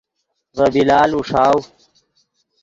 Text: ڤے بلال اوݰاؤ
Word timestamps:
ڤے 0.57 0.67
بلال 0.73 1.11
اوݰاؤ 1.15 1.59